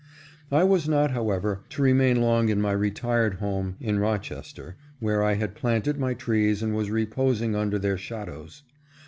[0.51, 5.35] I was not, however, to remain long in my retired home in Rochester, where I
[5.35, 8.63] had planted my trees and was re posing under their shadows.